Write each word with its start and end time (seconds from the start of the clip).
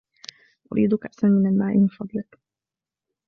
أريد 0.73 0.95
كأسا 0.95 1.27
من 1.27 1.47
الماء 1.47 1.77
من 1.77 1.87
فضلك. 1.87 2.39